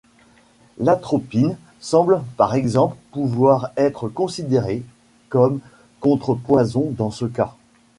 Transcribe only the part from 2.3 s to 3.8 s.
par exemple pouvoir